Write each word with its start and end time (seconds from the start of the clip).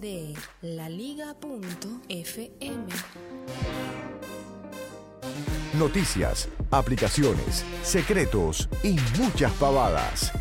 De 0.00 0.34
laliga.fm. 0.62 1.96
Noticias, 5.74 6.48
aplicaciones, 6.70 7.64
secretos 7.82 8.68
y 8.82 8.96
muchas 9.18 9.52
pavadas. 9.52 10.32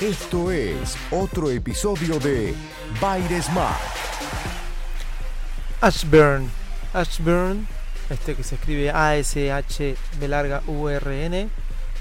Esto 0.00 0.50
es 0.50 0.96
otro 1.10 1.50
episodio 1.50 2.18
de 2.18 2.54
Baires. 3.00 3.48
Ashburn. 5.80 6.50
Ashburn, 6.92 7.66
este 8.10 8.34
que 8.34 8.44
se 8.44 8.56
escribe 8.56 8.90
A-S-H 8.90 9.96
B 10.18 10.28
larga 10.28 10.62
U-R-N. 10.66 11.48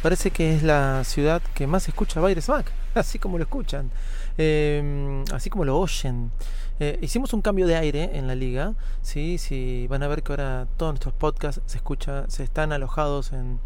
Parece 0.02 0.31
que 0.31 0.55
es 0.55 0.63
la 0.63 1.03
ciudad 1.03 1.41
que 1.53 1.66
más 1.67 1.88
escucha 1.88 2.19
Baires 2.19 2.49
Mac, 2.49 2.71
así 2.95 3.20
como 3.20 3.38
lo 3.38 3.43
escuchan, 3.43 3.91
eh, 4.38 5.23
así 5.31 5.49
como 5.49 5.66
lo 5.66 5.80
oyen. 5.80 6.31
Eh, 6.80 6.97
hicimos 7.02 7.33
un 7.33 7.41
cambio 7.41 7.67
de 7.67 7.75
aire 7.75 8.17
en 8.17 8.27
la 8.27 8.35
liga, 8.35 8.73
¿sí? 9.02 9.38
sí, 9.38 9.88
van 9.89 10.03
a 10.03 10.08
ver 10.08 10.23
que 10.23 10.33
ahora 10.33 10.67
todos 10.77 10.94
nuestros 10.94 11.13
podcasts 11.13 11.61
se 11.66 11.77
escucha, 11.77 12.25
se 12.30 12.44
están 12.44 12.72
alojados 12.72 13.31
en, 13.31 13.59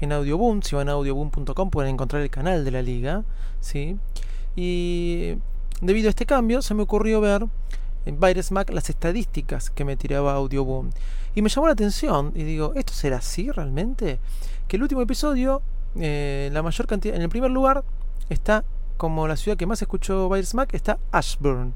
en 0.00 0.12
Audioboom. 0.12 0.62
Si 0.62 0.76
van 0.76 0.88
a 0.88 0.92
audioboom.com 0.92 1.70
pueden 1.70 1.94
encontrar 1.94 2.22
el 2.22 2.30
canal 2.30 2.64
de 2.64 2.70
la 2.70 2.82
liga, 2.82 3.24
¿sí? 3.60 3.96
Y 4.56 5.36
debido 5.80 6.08
a 6.08 6.10
este 6.10 6.26
cambio 6.26 6.60
se 6.60 6.74
me 6.74 6.82
ocurrió 6.82 7.20
ver 7.20 7.46
en 8.06 8.18
Mac 8.50 8.70
las 8.70 8.90
estadísticas 8.90 9.70
que 9.70 9.84
me 9.84 9.96
tiraba 9.96 10.34
Audioboom. 10.34 10.90
Y 11.34 11.42
me 11.42 11.48
llamó 11.48 11.66
la 11.66 11.74
atención 11.74 12.32
y 12.34 12.42
digo, 12.42 12.72
¿esto 12.74 12.92
será 12.92 13.18
así 13.18 13.50
realmente? 13.50 14.18
Que 14.68 14.76
el 14.76 14.82
último 14.82 15.02
episodio, 15.02 15.62
eh, 15.96 16.50
la 16.52 16.62
mayor 16.62 16.86
cantidad, 16.86 17.16
en 17.16 17.22
el 17.22 17.28
primer 17.28 17.50
lugar 17.50 17.84
está 18.30 18.64
como 18.96 19.28
la 19.28 19.36
ciudad 19.36 19.58
que 19.58 19.66
más 19.66 19.82
escuchó 19.82 20.28
Virus 20.28 20.54
Mac, 20.54 20.72
está 20.72 20.98
Ashburn. 21.12 21.74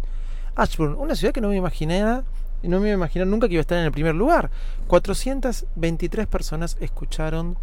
Ashburn, 0.57 0.95
una 0.95 1.15
ciudad 1.15 1.35
que 1.35 1.41
no 1.41 1.49
me 1.49 1.57
imaginaba, 1.57 2.25
no 2.63 2.81
me 2.81 2.91
imaginar 2.91 3.27
nunca 3.29 3.49
que 3.49 3.55
iba 3.55 3.61
a 3.61 3.63
estar 3.63 3.79
en 3.79 3.85
el 3.85 3.93
primer 3.93 4.15
lugar. 4.15 4.51
423 4.87 6.27
personas 6.27 6.77
escucharon 6.81 7.57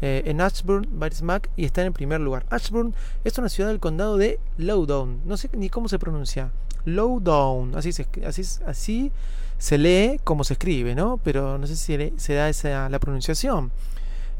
eh, 0.00 0.22
en 0.26 0.40
Ashburn, 0.40 0.88
Virus 1.00 1.22
Mac, 1.22 1.50
y 1.56 1.64
está 1.64 1.80
en 1.80 1.88
el 1.88 1.92
primer 1.92 2.20
lugar. 2.20 2.46
Ashburn 2.50 2.94
es 3.24 3.36
una 3.38 3.48
ciudad 3.48 3.70
del 3.70 3.80
condado 3.80 4.16
de 4.16 4.38
Loudoun, 4.58 5.22
no 5.24 5.36
sé 5.36 5.48
ni 5.54 5.68
cómo 5.68 5.88
se 5.88 5.98
pronuncia. 5.98 6.50
Lowdown, 6.84 7.76
así 7.76 7.92
se, 7.92 8.06
así, 8.26 8.42
así 8.66 9.12
se 9.58 9.78
lee 9.78 10.20
como 10.22 10.44
se 10.44 10.54
escribe, 10.54 10.94
¿no? 10.94 11.18
Pero 11.22 11.56
no 11.56 11.66
sé 11.66 11.76
si 11.76 12.12
se 12.16 12.34
da 12.34 12.48
esa 12.48 12.88
la 12.88 12.98
pronunciación. 12.98 13.70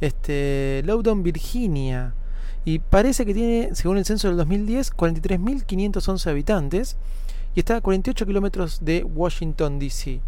Este, 0.00 0.82
Loudoun, 0.84 1.22
Virginia. 1.22 2.12
Y 2.64 2.78
parece 2.78 3.26
que 3.26 3.34
tiene, 3.34 3.74
según 3.74 3.98
el 3.98 4.04
censo 4.04 4.28
del 4.28 4.36
2010, 4.38 4.96
43.511 4.96 6.30
habitantes 6.30 6.96
y 7.54 7.60
está 7.60 7.76
a 7.76 7.80
48 7.80 8.26
kilómetros 8.26 8.84
de 8.84 9.04
Washington, 9.04 9.78
D.C. 9.78 10.20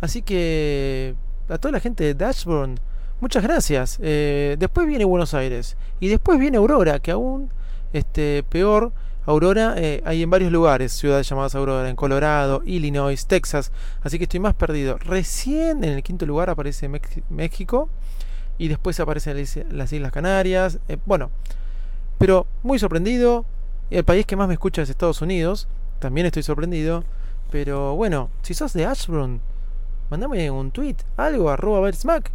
Así 0.00 0.22
que 0.22 1.14
a 1.48 1.58
toda 1.58 1.72
la 1.72 1.80
gente 1.80 2.04
de 2.04 2.14
Dashburn, 2.14 2.80
muchas 3.20 3.42
gracias. 3.42 3.98
Eh, 4.00 4.56
después 4.58 4.86
viene 4.86 5.04
Buenos 5.04 5.34
Aires 5.34 5.76
y 6.00 6.08
después 6.08 6.38
viene 6.38 6.56
Aurora, 6.56 6.98
que 6.98 7.10
aún 7.10 7.50
este, 7.92 8.42
peor. 8.48 8.92
Aurora 9.26 9.74
eh, 9.76 10.02
hay 10.06 10.22
en 10.22 10.30
varios 10.30 10.50
lugares, 10.50 10.92
ciudades 10.92 11.28
llamadas 11.28 11.54
Aurora, 11.54 11.90
en 11.90 11.94
Colorado, 11.94 12.62
Illinois, 12.64 13.26
Texas, 13.26 13.70
así 14.02 14.16
que 14.16 14.24
estoy 14.24 14.40
más 14.40 14.54
perdido. 14.54 14.96
Recién 14.96 15.84
en 15.84 15.90
el 15.90 16.02
quinto 16.02 16.24
lugar 16.24 16.48
aparece 16.48 16.90
México 17.28 17.90
y 18.60 18.68
después 18.68 19.00
aparecen 19.00 19.42
las 19.70 19.90
Islas 19.90 20.12
Canarias. 20.12 20.80
Eh, 20.86 20.98
bueno, 21.06 21.30
pero 22.18 22.46
muy 22.62 22.78
sorprendido. 22.78 23.46
El 23.88 24.04
país 24.04 24.26
que 24.26 24.36
más 24.36 24.48
me 24.48 24.54
escucha 24.54 24.82
es 24.82 24.90
Estados 24.90 25.22
Unidos, 25.22 25.66
también 25.98 26.26
estoy 26.26 26.42
sorprendido. 26.42 27.02
Pero 27.50 27.96
bueno, 27.96 28.28
si 28.42 28.52
sos 28.52 28.74
de 28.74 28.84
Ashburn, 28.84 29.40
mandame 30.10 30.50
un 30.50 30.70
tweet, 30.72 30.96
algo, 31.16 31.48
arroba 31.48 31.90
Smack. 31.90 32.30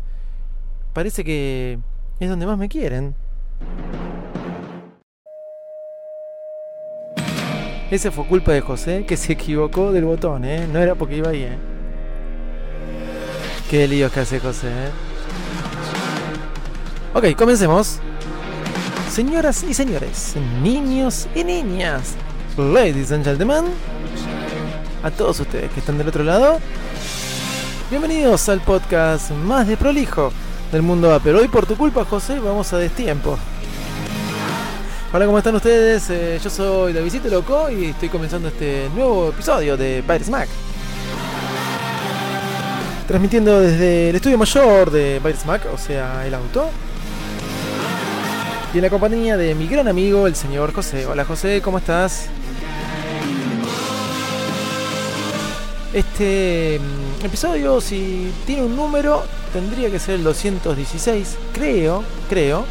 Parece 0.94 1.24
que 1.24 1.78
es 2.20 2.30
donde 2.30 2.48
más 2.48 2.58
me 2.58 2.70
quieren. 2.70 3.14
Ese 7.92 8.10
fue 8.10 8.26
culpa 8.26 8.52
de 8.52 8.62
José, 8.62 9.06
que 9.06 9.16
se 9.16 9.34
equivocó 9.34 9.92
del 9.92 10.06
botón, 10.06 10.44
¿eh? 10.44 10.68
No 10.74 10.80
era 10.80 10.96
porque 10.96 11.18
iba 11.18 11.30
ahí, 11.30 11.44
¿eh? 11.44 11.58
Qué 13.70 13.88
líos 13.88 14.12
que 14.12 14.22
hace 14.22 14.40
José, 14.40 14.70
¿eh? 14.70 15.15
Ok, 17.18 17.34
comencemos. 17.38 18.00
Señoras 19.10 19.64
y 19.64 19.74
señores, 19.74 20.36
niños 20.62 21.30
y 21.34 21.46
niñas, 21.46 22.14
ladies 22.58 23.10
and 23.14 23.24
gentlemen, 23.24 23.64
a 25.02 25.10
todos 25.10 25.40
ustedes 25.40 25.72
que 25.72 25.80
están 25.80 25.98
del 25.98 26.10
otro 26.10 26.26
lado, 26.26 26.60
bienvenidos 27.90 28.50
al 28.50 28.60
podcast 28.60 29.32
más 29.32 29.66
de 29.66 29.78
prolijo 29.78 30.34
del 30.74 30.82
mundo 30.82 31.18
Pero 31.24 31.40
Hoy 31.40 31.48
por 31.48 31.66
tu 31.66 31.78
culpa, 31.78 32.04
José, 32.04 32.38
vamos 32.42 32.74
a 32.74 32.80
destiempo. 32.80 33.40
Hola, 35.14 35.26
¿cómo 35.26 35.38
están 35.38 35.56
ustedes? 35.56 36.10
Eh, 36.10 36.38
yo 36.44 36.50
soy 36.50 36.92
Davidito 36.92 37.30
Loco 37.30 37.70
y 37.70 37.92
estoy 37.92 38.10
comenzando 38.10 38.50
este 38.50 38.90
nuevo 38.94 39.30
episodio 39.30 39.78
de 39.78 40.02
Virus 40.06 40.28
Mac. 40.28 40.50
Transmitiendo 43.08 43.62
desde 43.62 44.10
el 44.10 44.18
estudio 44.18 44.38
mayor 44.38 44.92
de 44.92 45.22
Virus 45.24 45.46
Mac, 45.46 45.62
o 45.74 45.78
sea, 45.78 46.28
el 46.28 46.34
auto. 46.34 46.70
Y 48.76 48.78
en 48.78 48.84
la 48.84 48.90
compañía 48.90 49.38
de 49.38 49.56
mi 49.56 49.68
gran 49.68 49.88
amigo, 49.88 50.28
el 50.28 50.36
señor 50.36 50.74
José. 50.74 51.06
Hola 51.06 51.24
José, 51.24 51.62
¿cómo 51.62 51.78
estás? 51.78 52.28
Este 55.94 56.82
mm, 56.82 57.26
episodio, 57.26 57.80
si 57.80 58.34
tiene 58.46 58.64
un 58.64 58.76
número, 58.76 59.24
tendría 59.54 59.90
que 59.90 59.98
ser 59.98 60.16
el 60.16 60.26
216, 60.26 61.38
creo, 61.54 62.04
creo. 62.28 62.66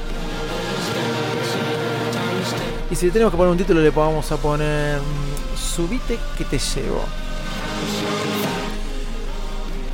Y 2.91 2.97
si 2.97 3.07
le 3.07 3.13
tenemos 3.13 3.33
que 3.33 3.39
poner 3.39 3.53
un 3.53 3.57
título, 3.57 3.81
le 3.81 3.89
vamos 3.89 4.31
a 4.31 4.37
poner 4.37 4.99
mm, 4.99 5.57
Subite 5.57 6.19
que 6.37 6.45
te 6.45 6.59
llevo. 6.59 7.01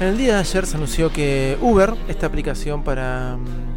En 0.00 0.08
el 0.08 0.18
día 0.18 0.34
de 0.34 0.40
ayer 0.40 0.66
se 0.66 0.76
anunció 0.76 1.12
que 1.12 1.56
Uber, 1.60 1.94
esta 2.08 2.26
aplicación 2.26 2.82
para, 2.82 3.36
mm, 3.36 3.69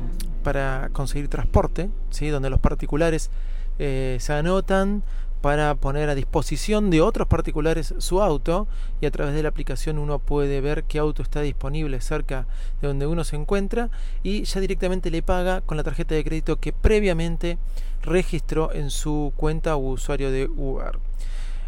para 0.43 0.89
conseguir 0.93 1.29
transporte, 1.29 1.89
¿sí? 2.09 2.29
donde 2.29 2.49
los 2.49 2.59
particulares 2.59 3.31
eh, 3.79 4.17
se 4.19 4.33
anotan 4.33 5.03
para 5.43 5.75
poner 5.75 6.09
a 6.09 6.15
disposición 6.15 6.89
de 6.89 7.01
otros 7.01 7.27
particulares 7.27 7.93
su 7.97 8.21
auto 8.21 8.65
y 9.01 9.07
a 9.07 9.11
través 9.11 9.35
de 9.35 9.43
la 9.43 9.49
aplicación 9.49 9.97
uno 9.97 10.19
puede 10.19 10.61
ver 10.61 10.85
qué 10.85 10.99
auto 10.99 11.21
está 11.21 11.41
disponible 11.41 11.99
cerca 11.99 12.45
de 12.81 12.87
donde 12.87 13.07
uno 13.07 13.25
se 13.25 13.35
encuentra 13.35 13.89
y 14.23 14.43
ya 14.43 14.61
directamente 14.61 15.11
le 15.11 15.21
paga 15.21 15.59
con 15.59 15.75
la 15.75 15.83
tarjeta 15.83 16.15
de 16.15 16.23
crédito 16.23 16.61
que 16.61 16.71
previamente 16.71 17.57
registró 18.03 18.71
en 18.71 18.89
su 18.89 19.33
cuenta 19.35 19.75
o 19.75 19.79
usuario 19.79 20.31
de 20.31 20.47
Uber. 20.47 20.97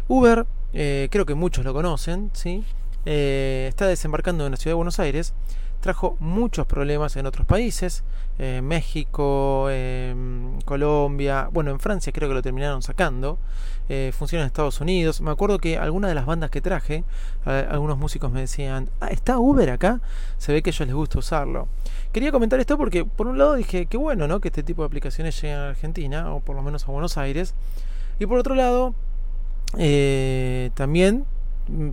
Uber, 0.08 0.46
eh, 0.72 1.08
creo 1.10 1.26
que 1.26 1.34
muchos 1.34 1.62
lo 1.62 1.74
conocen, 1.74 2.30
¿sí? 2.32 2.64
Eh, 3.04 3.66
está 3.68 3.86
desembarcando 3.86 4.46
en 4.46 4.52
la 4.52 4.56
ciudad 4.56 4.72
de 4.72 4.76
Buenos 4.76 4.98
Aires 5.00 5.34
trajo 5.86 6.16
muchos 6.18 6.66
problemas 6.66 7.14
en 7.14 7.26
otros 7.26 7.46
países, 7.46 8.02
eh, 8.40 8.60
México, 8.60 9.68
em, 9.70 10.60
Colombia, 10.62 11.48
bueno, 11.52 11.70
en 11.70 11.78
Francia 11.78 12.12
creo 12.12 12.28
que 12.28 12.34
lo 12.34 12.42
terminaron 12.42 12.82
sacando, 12.82 13.38
eh, 13.88 14.10
funciona 14.12 14.42
en 14.42 14.48
Estados 14.48 14.80
Unidos. 14.80 15.20
Me 15.20 15.30
acuerdo 15.30 15.60
que 15.60 15.78
algunas 15.78 16.10
de 16.10 16.16
las 16.16 16.26
bandas 16.26 16.50
que 16.50 16.60
traje, 16.60 17.04
algunos 17.44 17.98
músicos 17.98 18.32
me 18.32 18.40
decían, 18.40 18.90
ah, 19.00 19.10
¿está 19.10 19.38
Uber 19.38 19.70
acá? 19.70 20.00
Se 20.38 20.52
ve 20.52 20.60
que 20.60 20.70
a 20.70 20.72
ellos 20.72 20.88
les 20.88 20.96
gusta 20.96 21.20
usarlo. 21.20 21.68
Quería 22.10 22.32
comentar 22.32 22.58
esto 22.58 22.76
porque 22.76 23.04
por 23.04 23.28
un 23.28 23.38
lado 23.38 23.54
dije, 23.54 23.86
qué 23.86 23.96
bueno, 23.96 24.26
¿no? 24.26 24.40
Que 24.40 24.48
este 24.48 24.64
tipo 24.64 24.82
de 24.82 24.86
aplicaciones 24.86 25.40
lleguen 25.40 25.58
a 25.58 25.68
Argentina, 25.68 26.34
o 26.34 26.40
por 26.40 26.56
lo 26.56 26.62
menos 26.62 26.82
a 26.88 26.90
Buenos 26.90 27.16
Aires. 27.16 27.54
Y 28.18 28.26
por 28.26 28.38
otro 28.38 28.56
lado, 28.56 28.92
eh, 29.78 30.70
también 30.74 31.26
mm, 31.68 31.90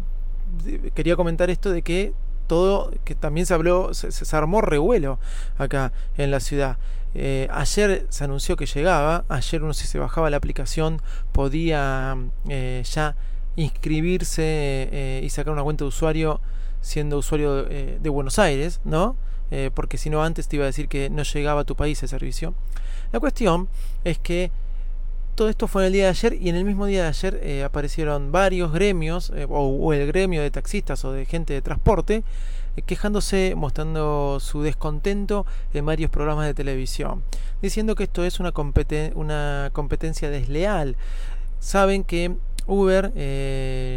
quería 0.95 1.15
comentar 1.15 1.51
esto 1.51 1.69
de 1.69 1.83
que 1.83 2.13
todo, 2.47 2.91
que 3.03 3.15
también 3.15 3.45
se 3.45 3.53
habló, 3.53 3.93
se, 3.93 4.35
armó 4.35 4.61
revuelo 4.61 5.19
acá 5.57 5.91
en 6.17 6.31
la 6.31 6.39
ciudad. 6.39 6.77
Eh, 7.15 7.47
ayer 7.51 8.05
se 8.09 8.23
anunció 8.23 8.55
que 8.55 8.65
llegaba, 8.65 9.25
ayer 9.29 9.63
uno 9.63 9.73
si 9.73 9.85
se 9.85 9.99
bajaba 9.99 10.29
la 10.29 10.37
aplicación 10.37 11.01
podía 11.31 12.17
eh, 12.49 12.83
ya 12.85 13.15
inscribirse 13.55 15.21
y 15.23 15.29
sacar 15.29 15.53
una 15.53 15.61
cuenta 15.61 15.83
de 15.83 15.89
usuario 15.89 16.41
siendo 16.81 17.19
usuario 17.19 17.63
de 17.63 18.09
Buenos 18.09 18.39
Aires, 18.39 18.81
¿no? 18.83 19.15
porque 19.75 19.99
si 19.99 20.09
no 20.09 20.23
antes 20.23 20.47
te 20.47 20.55
iba 20.55 20.65
a 20.65 20.65
decir 20.65 20.87
que 20.87 21.11
no 21.11 21.21
llegaba 21.21 21.61
a 21.61 21.63
tu 21.63 21.75
país 21.75 22.01
el 22.01 22.09
servicio. 22.09 22.55
La 23.11 23.19
cuestión 23.19 23.69
es 24.03 24.17
que 24.17 24.49
todo 25.35 25.49
esto 25.49 25.67
fue 25.67 25.83
en 25.83 25.87
el 25.87 25.93
día 25.93 26.03
de 26.03 26.09
ayer 26.09 26.37
y 26.39 26.49
en 26.49 26.55
el 26.55 26.65
mismo 26.65 26.85
día 26.85 27.03
de 27.03 27.07
ayer 27.09 27.39
eh, 27.41 27.63
aparecieron 27.63 28.31
varios 28.31 28.71
gremios 28.71 29.31
eh, 29.35 29.47
o, 29.49 29.93
el 29.93 30.07
gremio 30.07 30.41
de 30.41 30.51
taxistas 30.51 31.03
o 31.05 31.11
de 31.11 31.25
gente 31.25 31.53
de 31.53 31.61
transporte 31.61 32.23
eh, 32.75 32.81
quejándose, 32.83 33.53
mostrando 33.55 34.39
su 34.39 34.61
descontento 34.61 35.45
en 35.73 35.85
varios 35.85 36.11
programas 36.11 36.45
de 36.45 36.53
televisión, 36.53 37.23
diciendo 37.61 37.95
que 37.95 38.03
esto 38.03 38.23
es 38.23 38.39
una, 38.39 38.51
competencia 39.71 40.29
desleal. 40.29 40.95
Saben 41.59 42.03
que 42.03 42.35
Uber 42.67 43.11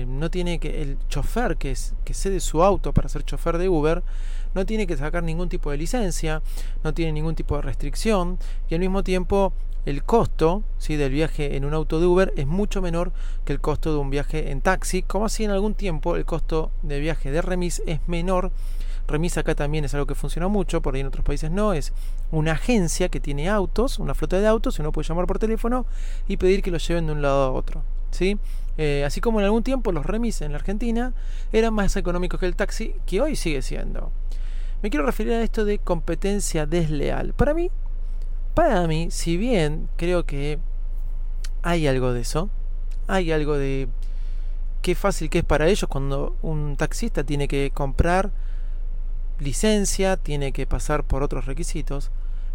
no 0.08 0.30
tiene 0.30 0.58
que 0.58 0.82
el 0.82 0.98
chofer 1.08 1.56
que, 1.56 1.70
es, 1.70 1.94
que 2.04 2.14
cede 2.14 2.40
su 2.40 2.62
auto 2.62 2.92
para 2.92 3.08
ser 3.08 3.24
chofer 3.24 3.58
de 3.58 3.68
Uber 3.68 4.02
no 4.54 4.64
tiene 4.64 4.86
que 4.86 4.96
sacar 4.96 5.22
ningún 5.22 5.48
tipo 5.48 5.70
de 5.70 5.76
licencia, 5.76 6.42
no 6.82 6.94
tiene 6.94 7.12
ningún 7.12 7.34
tipo 7.34 7.56
de 7.56 7.62
restricción 7.62 8.38
y 8.70 8.74
al 8.74 8.80
mismo 8.80 9.04
tiempo 9.04 9.52
el 9.86 10.02
costo 10.02 10.64
¿sí? 10.78 10.96
del 10.96 11.12
viaje 11.12 11.56
en 11.56 11.64
un 11.64 11.72
auto 11.72 12.00
de 12.00 12.06
Uber 12.06 12.32
es 12.36 12.46
mucho 12.46 12.82
menor 12.82 13.12
que 13.44 13.52
el 13.52 13.60
costo 13.60 13.92
de 13.92 13.98
un 13.98 14.10
viaje 14.10 14.50
en 14.50 14.60
taxi, 14.60 15.02
como 15.02 15.24
así 15.24 15.44
en 15.44 15.52
algún 15.52 15.74
tiempo 15.74 16.16
el 16.16 16.24
costo 16.24 16.72
de 16.82 17.00
viaje 17.00 17.30
de 17.30 17.40
remis 17.40 17.82
es 17.86 18.00
menor. 18.08 18.50
Remis 19.06 19.38
acá 19.38 19.54
también 19.54 19.84
es 19.84 19.94
algo 19.94 20.06
que 20.06 20.16
funciona 20.16 20.48
mucho, 20.48 20.82
por 20.82 20.94
ahí 20.94 21.00
en 21.00 21.06
otros 21.06 21.24
países 21.24 21.52
no, 21.52 21.72
es 21.72 21.92
una 22.32 22.52
agencia 22.52 23.08
que 23.08 23.20
tiene 23.20 23.48
autos, 23.48 24.00
una 24.00 24.14
flota 24.14 24.40
de 24.40 24.48
autos, 24.48 24.76
y 24.76 24.82
uno 24.82 24.90
puede 24.90 25.06
llamar 25.06 25.26
por 25.26 25.38
teléfono 25.38 25.86
y 26.26 26.36
pedir 26.36 26.60
que 26.60 26.72
lo 26.72 26.78
lleven 26.78 27.06
de 27.06 27.12
un 27.12 27.22
lado 27.22 27.44
a 27.44 27.52
otro. 27.52 27.82
¿sí? 28.10 28.38
Eh, 28.78 29.04
así 29.06 29.20
como 29.20 29.38
en 29.38 29.44
algún 29.44 29.62
tiempo 29.62 29.92
los 29.92 30.04
remis 30.04 30.42
en 30.42 30.50
la 30.50 30.58
Argentina 30.58 31.14
eran 31.52 31.72
más 31.72 31.96
económicos 31.96 32.40
que 32.40 32.46
el 32.46 32.56
taxi, 32.56 32.96
que 33.06 33.20
hoy 33.20 33.36
sigue 33.36 33.62
siendo. 33.62 34.10
Me 34.82 34.90
quiero 34.90 35.06
referir 35.06 35.34
a 35.34 35.42
esto 35.42 35.64
de 35.64 35.78
competencia 35.78 36.66
desleal. 36.66 37.32
Para 37.32 37.54
mí, 37.54 37.70
para 38.56 38.86
mí, 38.86 39.08
si 39.10 39.36
bien 39.36 39.86
creo 39.98 40.24
que 40.24 40.58
hay 41.62 41.86
algo 41.86 42.14
de 42.14 42.22
eso, 42.22 42.48
hay 43.06 43.30
algo 43.30 43.58
de 43.58 43.86
qué 44.80 44.94
fácil 44.94 45.28
que 45.28 45.40
es 45.40 45.44
para 45.44 45.68
ellos 45.68 45.84
cuando 45.90 46.34
un 46.40 46.74
taxista 46.76 47.22
tiene 47.22 47.48
que 47.48 47.70
comprar 47.74 48.30
licencia, 49.40 50.16
tiene 50.16 50.52
que 50.52 50.66
pasar 50.66 51.04
por 51.04 51.22
otros 51.22 51.44
requisitos, 51.44 52.10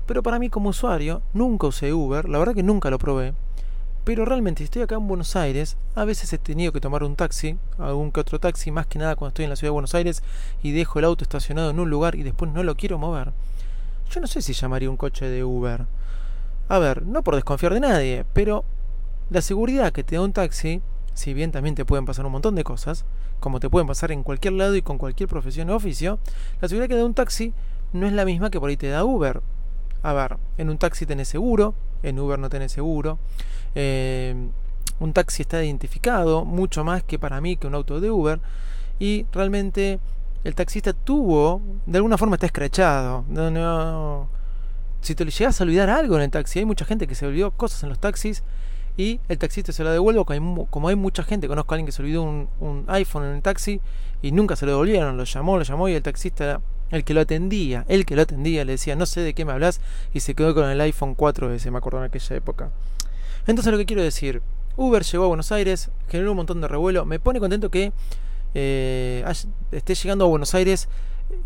pero 0.08 0.24
para 0.24 0.40
mí 0.40 0.50
como 0.50 0.70
usuario 0.70 1.22
nunca 1.36 1.68
usé 1.68 1.94
Uber, 1.94 2.28
la 2.28 2.40
verdad 2.40 2.56
que 2.56 2.64
nunca 2.64 2.90
lo 2.90 2.98
probé, 2.98 3.36
pero 4.04 4.26
realmente 4.26 4.64
estoy 4.64 4.82
acá 4.82 4.96
en 4.96 5.08
Buenos 5.08 5.36
Aires, 5.36 5.78
a 5.94 6.04
veces 6.04 6.34
he 6.34 6.40
tenido 6.40 6.72
que 6.72 6.82
tomar 6.82 7.04
un 7.04 7.16
taxi, 7.16 7.60
algún 7.78 8.12
que 8.12 8.22
otro 8.22 8.40
taxi, 8.40 8.72
más 8.72 8.88
que 8.88 8.98
nada 8.98 9.16
cuando 9.16 9.30
estoy 9.30 9.44
en 9.44 9.52
la 9.52 9.56
ciudad 9.56 9.70
de 9.70 9.74
Buenos 9.74 9.94
Aires 9.94 10.24
y 10.64 10.72
dejo 10.72 10.98
el 10.98 11.06
auto 11.06 11.24
estacionado 11.24 11.70
en 11.70 11.80
un 11.80 11.92
lugar 11.92 12.16
y 12.16 12.24
después 12.24 12.52
no 12.52 12.64
lo 12.64 12.76
quiero 12.76 12.98
mover 12.98 13.34
yo 14.12 14.20
no 14.20 14.28
sé 14.28 14.42
si 14.42 14.54
llamaría 14.54 14.90
un 14.90 14.98
coche 14.98 15.28
de 15.28 15.44
Uber. 15.44 15.88
A 16.68 16.80
ver, 16.80 17.06
no 17.06 17.24
por 17.24 17.36
desconfiar 17.36 17.74
de 17.74 17.80
nadie, 17.80 18.26
pero 18.34 18.66
la 19.30 19.42
seguridad 19.42 19.94
que 19.94 20.04
te 20.04 20.16
da 20.16 20.22
un 20.22 20.34
taxi, 20.34 20.82
si 21.14 21.34
bien 21.34 21.52
también 21.52 21.76
te 21.76 21.86
pueden 21.86 22.06
pasar 22.06 22.26
un 22.26 22.34
montón 22.34 22.56
de 22.56 22.64
cosas, 22.64 23.06
como 23.40 23.60
te 23.60 23.70
pueden 23.70 23.88
pasar 23.88 24.12
en 24.12 24.24
cualquier 24.24 24.54
lado 24.54 24.76
y 24.76 24.82
con 24.82 24.98
cualquier 24.98 25.30
profesión 25.30 25.70
o 25.70 25.76
oficio, 25.76 26.20
la 26.60 26.68
seguridad 26.68 26.90
que 26.90 26.98
da 26.98 27.06
un 27.06 27.14
taxi 27.14 27.54
no 27.94 28.06
es 28.06 28.14
la 28.14 28.26
misma 28.26 28.50
que 28.50 28.60
por 28.60 28.70
ahí 28.70 28.78
te 28.78 28.90
da 28.90 29.06
Uber. 29.06 29.42
A 30.04 30.14
ver, 30.14 30.38
en 30.58 30.70
un 30.70 30.78
taxi 30.78 31.06
tenés 31.06 31.28
seguro, 31.28 31.74
en 32.04 32.20
Uber 32.20 32.38
no 32.38 32.50
tenés 32.50 32.72
seguro. 32.72 33.18
Eh, 33.76 34.36
un 35.00 35.14
taxi 35.14 35.44
está 35.44 35.64
identificado 35.64 36.44
mucho 36.46 36.84
más 36.84 37.04
que 37.04 37.18
para 37.18 37.42
mí 37.42 37.56
que 37.56 37.68
un 37.68 37.76
auto 37.76 38.00
de 38.02 38.12
Uber. 38.12 38.40
Y 39.00 39.26
realmente 39.32 40.00
el 40.44 40.56
taxista 40.56 40.94
tuvo, 40.94 41.62
de 41.86 41.98
alguna 41.98 42.18
forma 42.18 42.36
está 42.36 42.46
escrachado. 42.48 43.26
No, 43.30 43.52
no, 43.52 44.30
si 45.02 45.16
te 45.16 45.26
le 45.26 45.32
llegas 45.32 45.60
a 45.60 45.64
olvidar 45.64 45.90
algo 45.90 46.16
en 46.16 46.24
el 46.24 46.30
taxi, 46.30 46.60
hay 46.60 46.66
mucha 46.66 46.86
gente 46.86 47.08
que 47.08 47.16
se 47.16 47.26
olvidó 47.26 47.52
cosas 47.52 47.84
en 47.84 47.90
los 47.90 48.00
taxis 48.00 48.44
y 48.98 49.20
el 49.30 49.38
taxista 49.38 49.72
se 49.72 49.84
lo 49.84 49.92
devuelve. 49.92 50.24
Como 50.26 50.88
hay, 50.88 50.96
mucha 50.96 51.24
gente, 51.24 51.48
conozco 51.48 51.74
a 51.74 51.76
alguien 51.76 51.86
que 51.86 51.92
se 51.92 52.02
olvidó 52.02 52.24
un, 52.24 52.86
iPhone 52.88 53.26
en 53.26 53.36
el 53.36 53.42
taxi 53.42 53.82
y 54.22 54.32
nunca 54.32 54.56
se 54.56 54.66
lo 54.66 54.74
devolvieron. 54.74 55.18
Lo 55.18 55.24
llamó, 55.24 55.58
lo 55.58 55.64
llamó 55.64 55.90
y 55.90 55.94
el 55.94 56.04
taxista, 56.04 56.62
el 56.92 57.04
que 57.04 57.14
lo 57.14 57.22
atendía, 57.22 57.86
el 57.88 58.06
que 58.06 58.16
lo 58.16 58.22
atendía, 58.22 58.66
le 58.66 58.74
decía, 58.74 58.96
no 58.96 59.06
sé 59.06 59.22
de 59.22 59.34
qué 59.34 59.46
me 59.46 59.54
hablas 59.54 59.82
y 60.14 60.20
se 60.20 60.36
quedó 60.36 60.54
con 60.54 60.70
el 60.70 60.80
iPhone 60.82 61.16
4S, 61.16 61.72
me 61.72 61.78
acuerdo 61.78 62.00
en 62.00 62.06
aquella 62.06 62.36
época. 62.36 62.70
Entonces 63.48 63.72
lo 63.72 63.78
que 63.80 63.86
quiero 63.86 64.04
decir, 64.04 64.42
Uber 64.78 65.04
llegó 65.04 65.24
a 65.24 65.28
Buenos 65.28 65.52
Aires, 65.52 65.90
generó 66.10 66.32
un 66.32 66.38
montón 66.38 66.62
de 66.62 66.68
revuelo, 66.68 67.06
me 67.06 67.20
pone 67.20 67.40
contento 67.40 67.72
que 67.72 67.92
eh, 68.54 69.26
esté 69.72 69.96
llegando 69.96 70.26
a 70.26 70.28
Buenos 70.28 70.54
Aires 70.54 70.90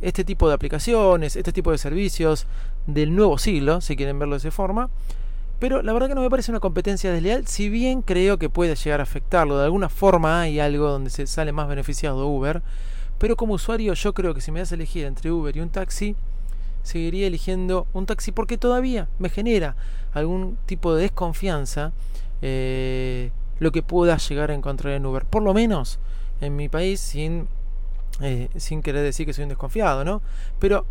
este 0.01 0.23
tipo 0.23 0.47
de 0.47 0.55
aplicaciones, 0.55 1.35
este 1.35 1.51
tipo 1.51 1.71
de 1.71 1.77
servicios 1.77 2.47
del 2.87 3.15
nuevo 3.15 3.37
siglo, 3.37 3.81
si 3.81 3.95
quieren 3.95 4.19
verlo 4.19 4.35
de 4.35 4.39
esa 4.39 4.51
forma. 4.51 4.89
Pero 5.59 5.81
la 5.81 5.93
verdad 5.93 6.09
que 6.09 6.15
no 6.15 6.21
me 6.21 6.29
parece 6.29 6.51
una 6.51 6.59
competencia 6.59 7.11
desleal, 7.11 7.47
si 7.47 7.69
bien 7.69 8.01
creo 8.01 8.37
que 8.37 8.49
puede 8.49 8.75
llegar 8.75 8.99
a 8.99 9.03
afectarlo. 9.03 9.57
De 9.57 9.65
alguna 9.65 9.89
forma 9.89 10.41
hay 10.41 10.59
algo 10.59 10.89
donde 10.89 11.09
se 11.09 11.27
sale 11.27 11.51
más 11.51 11.67
beneficiado 11.67 12.27
Uber. 12.27 12.61
Pero 13.17 13.37
como 13.37 13.53
usuario 13.53 13.93
yo 13.93 14.13
creo 14.13 14.33
que 14.33 14.41
si 14.41 14.51
me 14.51 14.59
das 14.59 14.71
a 14.71 14.75
elegir 14.75 15.05
entre 15.05 15.31
Uber 15.31 15.55
y 15.55 15.61
un 15.61 15.69
taxi, 15.69 16.15
seguiría 16.83 17.27
eligiendo 17.27 17.87
un 17.93 18.05
taxi 18.05 18.31
porque 18.31 18.57
todavía 18.57 19.07
me 19.17 19.29
genera 19.29 19.75
algún 20.13 20.57
tipo 20.65 20.93
de 20.93 21.03
desconfianza 21.03 21.93
eh, 22.41 23.31
lo 23.59 23.71
que 23.71 23.81
pueda 23.81 24.17
llegar 24.17 24.51
a 24.51 24.53
encontrar 24.53 24.93
en 24.93 25.05
Uber. 25.05 25.23
Por 25.23 25.41
lo 25.41 25.53
menos 25.53 25.99
en 26.45 26.55
mi 26.55 26.69
país 26.69 26.99
sin, 26.99 27.47
eh, 28.21 28.49
sin 28.55 28.81
querer 28.81 29.03
decir 29.03 29.25
que 29.25 29.33
soy 29.33 29.43
un 29.43 29.49
desconfiado, 29.49 30.05
¿no? 30.05 30.21
Pero, 30.59 30.85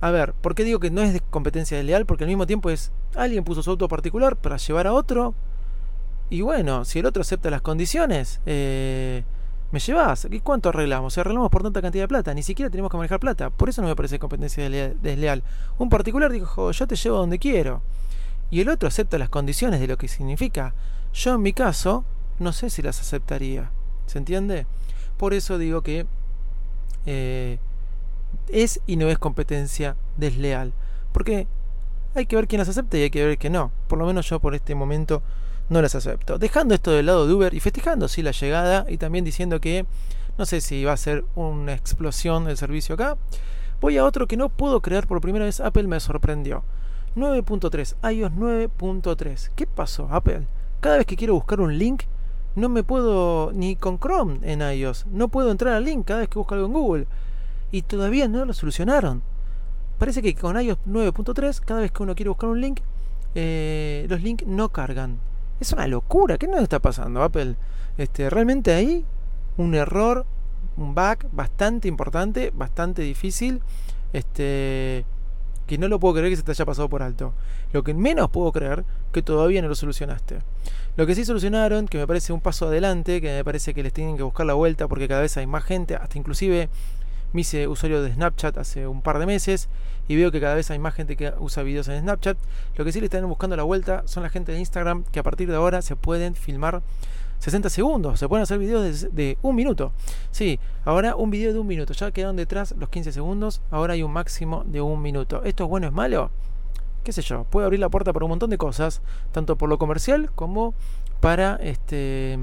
a 0.00 0.10
ver, 0.10 0.32
¿por 0.32 0.54
qué 0.54 0.64
digo 0.64 0.80
que 0.80 0.90
no 0.90 1.02
es 1.02 1.12
de 1.12 1.20
competencia 1.20 1.76
desleal? 1.76 2.06
Porque 2.06 2.24
al 2.24 2.28
mismo 2.28 2.46
tiempo 2.46 2.70
es, 2.70 2.92
alguien 3.14 3.44
puso 3.44 3.62
su 3.62 3.70
auto 3.70 3.88
particular 3.88 4.36
para 4.36 4.56
llevar 4.56 4.86
a 4.86 4.92
otro, 4.92 5.34
y 6.30 6.40
bueno, 6.40 6.84
si 6.84 6.98
el 6.98 7.06
otro 7.06 7.20
acepta 7.20 7.50
las 7.50 7.60
condiciones, 7.60 8.40
eh, 8.46 9.22
me 9.70 9.78
llevas. 9.78 10.26
¿Y 10.30 10.40
cuánto 10.40 10.70
arreglamos? 10.70 11.14
Si 11.14 11.20
arreglamos 11.20 11.50
por 11.50 11.62
tanta 11.62 11.82
cantidad 11.82 12.04
de 12.04 12.08
plata, 12.08 12.34
ni 12.34 12.42
siquiera 12.42 12.70
tenemos 12.70 12.90
que 12.90 12.96
manejar 12.96 13.20
plata. 13.20 13.50
Por 13.50 13.68
eso 13.68 13.82
no 13.82 13.88
me 13.88 13.96
parece 13.96 14.18
competencia 14.18 14.68
desleal. 14.68 15.42
Un 15.78 15.90
particular 15.90 16.32
dijo, 16.32 16.70
yo 16.70 16.86
te 16.86 16.96
llevo 16.96 17.18
donde 17.18 17.38
quiero. 17.38 17.82
Y 18.50 18.60
el 18.60 18.68
otro 18.68 18.88
acepta 18.88 19.18
las 19.18 19.28
condiciones 19.28 19.80
de 19.80 19.86
lo 19.86 19.98
que 19.98 20.08
significa. 20.08 20.74
Yo 21.12 21.34
en 21.34 21.42
mi 21.42 21.52
caso, 21.52 22.04
no 22.38 22.52
sé 22.52 22.70
si 22.70 22.82
las 22.82 23.00
aceptaría. 23.00 23.70
¿Se 24.06 24.18
entiende? 24.18 24.66
Por 25.24 25.32
eso 25.32 25.56
digo 25.56 25.80
que 25.80 26.04
eh, 27.06 27.56
es 28.48 28.82
y 28.86 28.96
no 28.96 29.08
es 29.08 29.18
competencia 29.18 29.96
desleal. 30.18 30.74
Porque 31.12 31.46
hay 32.14 32.26
que 32.26 32.36
ver 32.36 32.46
quién 32.46 32.58
las 32.58 32.68
acepta 32.68 32.98
y 32.98 33.04
hay 33.04 33.08
que 33.08 33.24
ver 33.24 33.38
que 33.38 33.48
no. 33.48 33.72
Por 33.88 33.98
lo 33.98 34.04
menos 34.04 34.28
yo 34.28 34.38
por 34.38 34.54
este 34.54 34.74
momento 34.74 35.22
no 35.70 35.80
las 35.80 35.94
acepto. 35.94 36.36
Dejando 36.36 36.74
esto 36.74 36.90
del 36.90 37.06
lado 37.06 37.26
de 37.26 37.32
Uber 37.32 37.54
y 37.54 37.60
festejando 37.60 38.06
sí 38.06 38.20
la 38.20 38.32
llegada 38.32 38.84
y 38.86 38.98
también 38.98 39.24
diciendo 39.24 39.62
que 39.62 39.86
no 40.36 40.44
sé 40.44 40.60
si 40.60 40.84
va 40.84 40.92
a 40.92 40.98
ser 40.98 41.24
una 41.36 41.72
explosión 41.72 42.46
el 42.50 42.58
servicio 42.58 42.94
acá. 42.94 43.16
Voy 43.80 43.96
a 43.96 44.04
otro 44.04 44.26
que 44.26 44.36
no 44.36 44.50
puedo 44.50 44.82
creer 44.82 45.06
por 45.06 45.22
primera 45.22 45.46
vez. 45.46 45.58
Apple 45.58 45.84
me 45.84 46.00
sorprendió. 46.00 46.64
9.3, 47.16 48.12
iOS 48.12 48.30
9.3. 48.30 49.52
¿Qué 49.56 49.66
pasó, 49.66 50.06
Apple? 50.10 50.46
Cada 50.80 50.98
vez 50.98 51.06
que 51.06 51.16
quiero 51.16 51.32
buscar 51.32 51.62
un 51.62 51.78
link, 51.78 52.02
no 52.56 52.68
me 52.68 52.82
puedo, 52.84 53.52
ni 53.52 53.76
con 53.76 53.98
Chrome 53.98 54.38
en 54.42 54.60
iOS, 54.62 55.06
no 55.06 55.28
puedo 55.28 55.50
entrar 55.50 55.74
al 55.74 55.84
link 55.84 56.06
cada 56.06 56.20
vez 56.20 56.28
que 56.28 56.38
busco 56.38 56.54
algo 56.54 56.66
en 56.66 56.72
Google. 56.72 57.06
Y 57.72 57.82
todavía 57.82 58.28
no 58.28 58.44
lo 58.44 58.52
solucionaron. 58.52 59.22
Parece 59.98 60.22
que 60.22 60.34
con 60.34 60.60
iOS 60.60 60.78
9.3, 60.86 61.60
cada 61.60 61.80
vez 61.80 61.90
que 61.90 62.02
uno 62.02 62.14
quiere 62.14 62.28
buscar 62.28 62.50
un 62.50 62.60
link, 62.60 62.80
eh, 63.34 64.06
los 64.08 64.22
links 64.22 64.46
no 64.46 64.68
cargan. 64.68 65.18
Es 65.60 65.72
una 65.72 65.86
locura. 65.86 66.38
¿Qué 66.38 66.46
nos 66.46 66.62
está 66.62 66.78
pasando, 66.78 67.22
Apple? 67.22 67.56
Este, 67.98 68.30
realmente 68.30 68.72
ahí 68.72 69.04
un 69.56 69.74
error, 69.74 70.26
un 70.76 70.94
bug 70.94 71.18
bastante 71.32 71.88
importante, 71.88 72.52
bastante 72.54 73.02
difícil. 73.02 73.60
Este, 74.12 75.04
que 75.74 75.78
no 75.78 75.88
lo 75.88 75.98
puedo 75.98 76.14
creer 76.14 76.30
que 76.30 76.36
se 76.36 76.44
te 76.44 76.52
haya 76.52 76.64
pasado 76.64 76.88
por 76.88 77.02
alto. 77.02 77.34
Lo 77.72 77.82
que 77.82 77.94
menos 77.94 78.30
puedo 78.30 78.52
creer 78.52 78.84
que 79.12 79.22
todavía 79.22 79.60
no 79.60 79.66
lo 79.66 79.74
solucionaste. 79.74 80.38
Lo 80.96 81.04
que 81.04 81.16
sí 81.16 81.24
solucionaron, 81.24 81.88
que 81.88 81.98
me 81.98 82.06
parece 82.06 82.32
un 82.32 82.40
paso 82.40 82.68
adelante, 82.68 83.20
que 83.20 83.32
me 83.32 83.44
parece 83.44 83.74
que 83.74 83.82
les 83.82 83.92
tienen 83.92 84.16
que 84.16 84.22
buscar 84.22 84.46
la 84.46 84.54
vuelta 84.54 84.86
porque 84.86 85.08
cada 85.08 85.22
vez 85.22 85.36
hay 85.36 85.48
más 85.48 85.64
gente, 85.64 85.96
hasta 85.96 86.16
inclusive 86.16 86.68
me 87.32 87.40
hice 87.40 87.66
usuario 87.66 88.00
de 88.04 88.12
Snapchat 88.12 88.56
hace 88.56 88.86
un 88.86 89.02
par 89.02 89.18
de 89.18 89.26
meses 89.26 89.68
y 90.06 90.14
veo 90.14 90.30
que 90.30 90.40
cada 90.40 90.54
vez 90.54 90.70
hay 90.70 90.78
más 90.78 90.94
gente 90.94 91.16
que 91.16 91.32
usa 91.40 91.64
videos 91.64 91.88
en 91.88 92.00
Snapchat. 92.02 92.38
Lo 92.76 92.84
que 92.84 92.92
sí 92.92 93.00
le 93.00 93.06
están 93.06 93.26
buscando 93.28 93.56
la 93.56 93.64
vuelta 93.64 94.04
son 94.06 94.22
la 94.22 94.28
gente 94.28 94.52
de 94.52 94.60
Instagram 94.60 95.02
que 95.10 95.18
a 95.18 95.24
partir 95.24 95.50
de 95.50 95.56
ahora 95.56 95.82
se 95.82 95.96
pueden 95.96 96.36
filmar 96.36 96.82
60 97.38 97.68
segundos, 97.68 98.18
se 98.18 98.28
pueden 98.28 98.42
hacer 98.42 98.58
videos 98.58 99.14
de, 99.14 99.38
un 99.42 99.54
minuto. 99.54 99.92
Sí, 100.30 100.58
ahora 100.84 101.16
un 101.16 101.30
video 101.30 101.52
de 101.52 101.58
un 101.58 101.66
minuto, 101.66 101.92
ya 101.92 102.10
quedaron 102.10 102.36
detrás 102.36 102.74
los 102.78 102.88
15 102.88 103.12
segundos, 103.12 103.60
ahora 103.70 103.94
hay 103.94 104.02
un 104.02 104.12
máximo 104.12 104.64
de 104.66 104.80
un 104.80 105.02
minuto. 105.02 105.42
¿Esto 105.44 105.64
es 105.64 105.70
bueno 105.70 105.86
o 105.86 105.90
es 105.90 105.94
malo? 105.94 106.30
qué 107.04 107.12
sé 107.12 107.22
yo, 107.22 107.44
puede 107.44 107.66
abrir 107.66 107.78
la 107.78 107.90
puerta 107.90 108.12
para 108.12 108.24
un 108.24 108.30
montón 108.30 108.50
de 108.50 108.58
cosas, 108.58 109.02
tanto 109.30 109.56
por 109.56 109.68
lo 109.68 109.78
comercial 109.78 110.30
como 110.34 110.74
para 111.20 111.56
este 111.56 112.38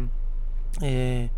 eh, 0.82 1.30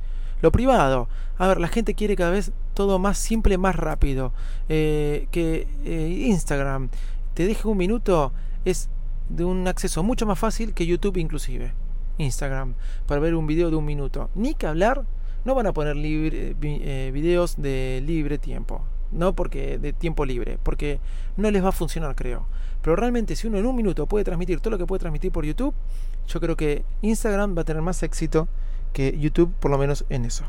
lo 0.42 0.52
privado. 0.52 1.08
A 1.38 1.48
ver, 1.48 1.60
la 1.60 1.70
gente 1.70 1.96
quiere 1.96 2.16
cada 2.16 2.32
vez 2.32 2.52
todo 2.74 3.00
más 3.00 3.18
simple, 3.18 3.58
más 3.58 3.76
rápido. 3.76 4.34
Eh, 4.70 5.28
que 5.32 5.68
eh, 5.86 6.26
Instagram 6.28 6.90
te 7.34 7.48
deje 7.48 7.68
un 7.68 7.78
minuto 7.78 8.34
es 8.66 8.90
de 9.30 9.46
un 9.46 9.68
acceso 9.68 10.04
mucho 10.04 10.26
más 10.26 10.38
fácil 10.38 10.74
que 10.74 10.86
YouTube 10.86 11.18
inclusive. 11.18 11.74
Instagram, 12.18 12.76
para 13.08 13.22
ver 13.22 13.36
un 13.36 13.48
video 13.48 13.70
de 13.70 13.76
un 13.76 13.86
minuto. 13.86 14.30
Ni 14.36 14.54
que 14.54 14.68
hablar, 14.68 15.06
no 15.46 15.56
van 15.56 15.68
a 15.68 15.74
poner 15.74 15.96
libre, 15.96 16.54
videos 16.54 17.56
de 17.62 18.02
libre 18.06 18.38
tiempo. 18.38 18.82
No 19.12 19.36
porque 19.36 19.78
de 19.78 19.94
tiempo 19.94 20.26
libre, 20.26 20.58
porque 20.64 21.00
no 21.38 21.52
les 21.52 21.64
va 21.64 21.70
a 21.70 21.72
funcionar, 21.72 22.16
creo. 22.16 22.48
Pero 22.82 22.96
realmente 22.96 23.36
si 23.36 23.48
uno 23.48 23.60
en 23.60 23.66
un 23.66 23.76
minuto 23.76 24.08
puede 24.08 24.26
transmitir 24.26 24.60
todo 24.60 24.72
lo 24.72 24.78
que 24.80 24.88
puede 24.88 25.00
transmitir 25.00 25.32
por 25.32 25.46
YouTube, 25.46 25.76
yo 26.28 26.40
creo 26.40 26.58
que 26.58 26.84
Instagram 27.02 27.56
va 27.56 27.62
a 27.62 27.66
tener 27.66 27.84
más 27.84 28.02
éxito 28.02 28.48
que 28.92 29.18
YouTube, 29.20 29.54
por 29.60 29.70
lo 29.70 29.78
menos 29.78 30.06
en 30.10 30.26
eso. 30.26 30.46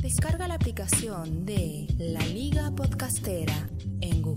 Descarga 0.00 0.46
la 0.46 0.54
aplicación 0.54 1.44
de 1.44 1.88
La 1.98 2.24
Liga 2.26 2.70
Podcastera 2.70 3.68
en 4.00 4.22
Google 4.22 4.35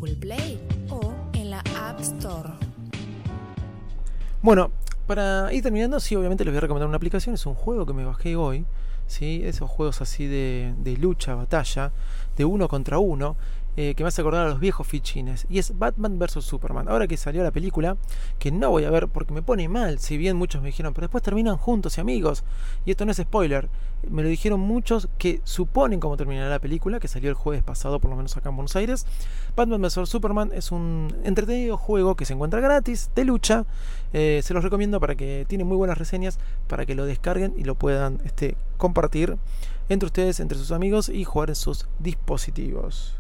Bueno, 4.41 4.71
para 5.07 5.53
ir 5.53 5.61
terminando, 5.63 5.99
sí, 5.99 6.15
obviamente 6.15 6.45
les 6.45 6.53
voy 6.53 6.57
a 6.59 6.61
recomendar 6.61 6.87
una 6.87 6.97
aplicación. 6.97 7.35
Es 7.35 7.45
un 7.45 7.55
juego 7.55 7.85
que 7.85 7.93
me 7.93 8.05
bajé 8.05 8.35
hoy. 8.35 8.65
¿sí? 9.07 9.41
Esos 9.43 9.69
juegos 9.69 10.01
así 10.01 10.27
de 10.27 10.97
lucha, 10.99 11.35
batalla, 11.35 11.91
de 12.37 12.45
uno 12.45 12.67
contra 12.67 12.99
uno. 12.99 13.35
Eh, 13.81 13.95
que 13.95 14.03
me 14.03 14.09
hace 14.09 14.19
acordar 14.19 14.45
a 14.45 14.49
los 14.49 14.59
viejos 14.59 14.85
fichines. 14.85 15.47
Y 15.49 15.57
es 15.57 15.79
Batman 15.79 16.19
vs. 16.19 16.43
Superman. 16.43 16.89
Ahora 16.89 17.07
que 17.07 17.15
salió 17.15 17.43
la 17.43 17.51
película, 17.51 17.95
que 18.37 18.51
no 18.51 18.71
voy 18.71 18.83
a 18.83 18.89
ver 18.89 19.07
porque 19.07 19.33
me 19.33 19.41
pone 19.41 19.69
mal, 19.69 19.99
si 19.99 20.17
bien 20.17 20.35
muchos 20.35 20.61
me 20.61 20.67
dijeron, 20.67 20.93
pero 20.93 21.07
después 21.07 21.23
terminan 21.23 21.55
juntos 21.55 21.97
y 21.97 22.01
amigos. 22.01 22.43
Y 22.83 22.91
esto 22.91 23.05
no 23.05 23.13
es 23.13 23.17
spoiler. 23.19 23.69
Me 24.09 24.21
lo 24.21 24.27
dijeron 24.27 24.59
muchos 24.59 25.07
que 25.17 25.39
suponen 25.45 26.01
cómo 26.01 26.17
terminará 26.17 26.49
la 26.49 26.59
película, 26.59 26.99
que 26.99 27.07
salió 27.07 27.29
el 27.29 27.35
jueves 27.35 27.63
pasado, 27.63 28.01
por 28.01 28.11
lo 28.11 28.17
menos 28.17 28.35
acá 28.35 28.49
en 28.49 28.57
Buenos 28.57 28.75
Aires. 28.75 29.05
Batman 29.55 29.81
vs. 29.81 30.09
Superman 30.09 30.51
es 30.53 30.73
un 30.73 31.15
entretenido 31.23 31.77
juego 31.77 32.15
que 32.15 32.25
se 32.25 32.33
encuentra 32.33 32.59
gratis, 32.59 33.11
de 33.15 33.23
lucha. 33.23 33.65
Eh, 34.11 34.41
se 34.43 34.53
los 34.53 34.61
recomiendo 34.61 34.99
para 34.99 35.15
que 35.15 35.45
tiene 35.47 35.63
muy 35.63 35.77
buenas 35.77 35.97
reseñas, 35.97 36.37
para 36.67 36.85
que 36.85 36.95
lo 36.95 37.05
descarguen 37.05 37.53
y 37.57 37.63
lo 37.63 37.75
puedan 37.75 38.19
este, 38.25 38.57
compartir 38.75 39.37
entre 39.87 40.07
ustedes, 40.07 40.41
entre 40.41 40.57
sus 40.57 40.73
amigos 40.73 41.07
y 41.07 41.23
jugar 41.23 41.47
en 41.47 41.55
sus 41.55 41.87
dispositivos. 41.99 43.18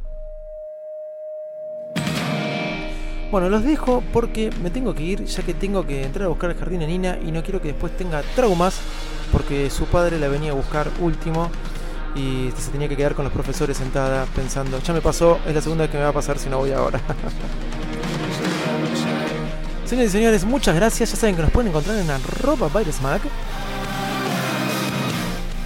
Bueno, 3.31 3.47
los 3.49 3.63
dejo 3.63 4.03
porque 4.11 4.49
me 4.63 4.71
tengo 4.71 4.95
que 4.95 5.03
ir, 5.03 5.25
ya 5.25 5.43
que 5.43 5.53
tengo 5.53 5.85
que 5.85 6.03
entrar 6.03 6.25
a 6.25 6.29
buscar 6.29 6.49
el 6.49 6.57
jardín 6.57 6.81
a 6.81 6.87
Nina 6.87 7.19
y 7.23 7.31
no 7.31 7.43
quiero 7.43 7.61
que 7.61 7.67
después 7.69 7.95
tenga 7.95 8.23
traumas, 8.35 8.79
porque 9.31 9.69
su 9.69 9.85
padre 9.85 10.17
la 10.17 10.27
venía 10.27 10.51
a 10.51 10.55
buscar 10.55 10.89
último 10.99 11.51
y 12.15 12.49
se 12.57 12.71
tenía 12.71 12.89
que 12.89 12.97
quedar 12.97 13.13
con 13.13 13.23
los 13.23 13.31
profesores 13.31 13.77
sentada 13.77 14.25
pensando, 14.35 14.79
ya 14.79 14.93
me 14.93 15.01
pasó, 15.01 15.37
es 15.47 15.53
la 15.53 15.61
segunda 15.61 15.83
vez 15.83 15.91
que 15.91 15.97
me 15.97 16.03
va 16.03 16.09
a 16.09 16.13
pasar 16.13 16.39
si 16.39 16.49
no 16.49 16.57
voy 16.57 16.71
ahora. 16.71 16.99
Señores 19.85 20.09
y 20.11 20.17
señores, 20.17 20.45
muchas 20.45 20.75
gracias. 20.75 21.09
Ya 21.09 21.15
saben 21.15 21.35
que 21.35 21.41
nos 21.41 21.49
pueden 21.49 21.69
encontrar 21.69 21.97
en 21.97 22.11
arroba 22.11 22.69
Mac. 23.01 23.21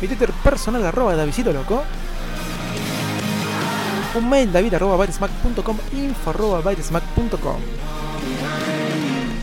Mi 0.01 0.07
Twitter 0.07 0.31
personal 0.41 0.85
arroba 0.85 1.13
Davidito 1.13 1.51
Loco 1.51 1.83
un 4.15 4.29
mail 4.29 4.51
david.byresmack.com, 4.51 5.77
info.byresmack.com. 5.93 7.57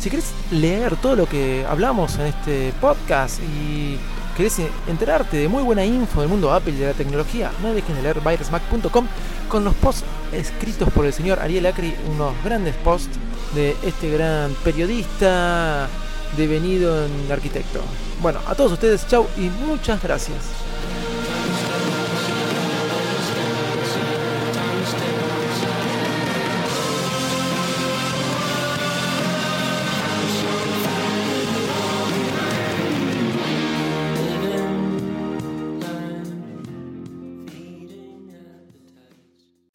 Si 0.00 0.08
querés 0.08 0.32
leer 0.50 0.96
todo 0.96 1.14
lo 1.14 1.26
que 1.26 1.66
hablamos 1.68 2.18
en 2.18 2.26
este 2.26 2.72
podcast 2.80 3.38
y 3.40 3.98
querés 4.36 4.58
enterarte 4.88 5.36
de 5.36 5.48
muy 5.48 5.62
buena 5.62 5.84
info 5.84 6.20
del 6.20 6.30
mundo 6.30 6.52
Apple 6.52 6.72
y 6.72 6.78
de 6.78 6.86
la 6.86 6.94
tecnología, 6.94 7.52
no 7.62 7.74
dejen 7.74 7.96
de 7.96 8.02
leer 8.02 8.20
byresmack.com 8.20 9.06
con 9.48 9.64
los 9.64 9.74
posts 9.74 10.04
escritos 10.32 10.90
por 10.92 11.04
el 11.04 11.12
señor 11.12 11.40
Ariel 11.40 11.66
Acri, 11.66 11.94
unos 12.14 12.32
grandes 12.42 12.74
posts 12.76 13.18
de 13.54 13.76
este 13.82 14.10
gran 14.10 14.54
periodista 14.64 15.88
devenido 16.36 17.04
en 17.04 17.30
arquitecto. 17.30 17.80
Bueno, 18.22 18.38
a 18.46 18.54
todos 18.54 18.72
ustedes, 18.72 19.06
chau 19.06 19.26
y 19.36 19.50
muchas 19.66 20.02
gracias. 20.02 20.69